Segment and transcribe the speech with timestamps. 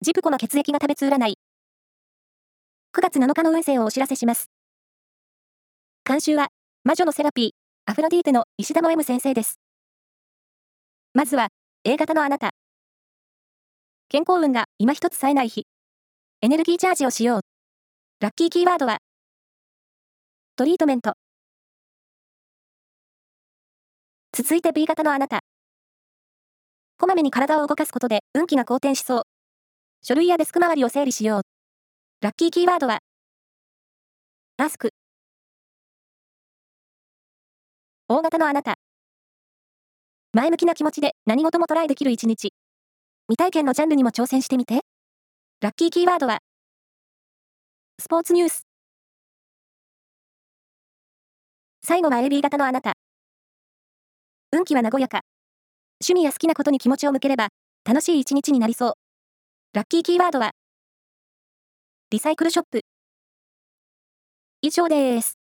[0.00, 1.34] ジプコの血液が食べつ占い。
[2.96, 4.48] 9月7日の運勢をお知らせします。
[6.04, 6.50] 監修は、
[6.84, 7.50] 魔女のセラピー、
[7.90, 9.58] アフロディーテの石田も M 先生です。
[11.14, 11.48] まずは、
[11.82, 12.50] A 型のあなた。
[14.08, 15.66] 健康運が今一つ冴えない日。
[16.42, 17.40] エネルギーチャージをしよう。
[18.20, 18.98] ラッキーキーワードは、
[20.54, 21.14] トリートメント。
[24.32, 25.40] 続いて B 型のあなた。
[26.98, 29.37] こまめに体を動かすことで運気が好転しそう。
[30.02, 31.42] 書類やデスク周りを整理しよう。
[32.20, 33.00] ラッキーキーワードは、
[34.56, 34.90] アスク。
[38.08, 38.76] 大型のあなた。
[40.32, 42.50] 前向きな気持ちで何事もトライできる一日。
[43.28, 44.82] 未体験のジャンルにも挑戦してみて。
[45.60, 46.38] ラッキーキーワードは、
[48.00, 48.62] スポーツニュース。
[51.82, 52.92] 最後は AB 型のあなた。
[54.52, 55.22] 運気は和やか。
[56.00, 57.48] 趣味や好きなことに気持ちを向ければ、
[57.84, 59.07] 楽しい一日になりそう。
[59.74, 60.52] ラッキーキーワードは、
[62.10, 62.80] リサイクルショップ。
[64.62, 65.37] 以上です。